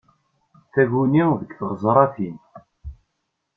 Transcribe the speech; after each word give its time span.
Taguni 0.71 1.25
deg 1.39 1.51
tɣeẓṛatin. 1.59 2.37